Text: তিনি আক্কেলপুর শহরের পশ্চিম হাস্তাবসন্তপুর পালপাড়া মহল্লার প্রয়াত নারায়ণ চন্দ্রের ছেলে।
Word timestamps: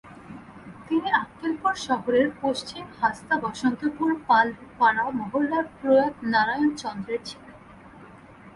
তিনি 0.87 1.09
আক্কেলপুর 1.21 1.73
শহরের 1.87 2.27
পশ্চিম 2.41 2.85
হাস্তাবসন্তপুর 2.99 4.09
পালপাড়া 4.27 5.05
মহল্লার 5.19 5.65
প্রয়াত 5.77 6.15
নারায়ণ 6.25 6.69
চন্দ্রের 6.75 7.21
ছেলে। 7.25 7.51